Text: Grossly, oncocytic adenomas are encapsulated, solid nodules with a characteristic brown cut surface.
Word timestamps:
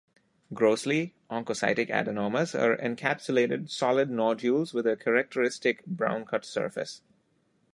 Grossly, 0.51 1.13
oncocytic 1.29 1.91
adenomas 1.91 2.59
are 2.59 2.75
encapsulated, 2.77 3.69
solid 3.69 4.09
nodules 4.09 4.73
with 4.73 4.87
a 4.87 4.97
characteristic 4.97 5.85
brown 5.85 6.25
cut 6.25 6.43
surface. 6.43 7.03